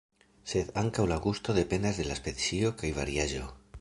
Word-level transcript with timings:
Sed 0.53 0.69
ankaŭ 0.81 1.05
la 1.11 1.19
gusto 1.25 1.55
dependas 1.59 1.99
de 2.01 2.07
la 2.11 2.17
specio 2.21 2.73
kaj 2.81 2.93
variaĵo. 3.01 3.45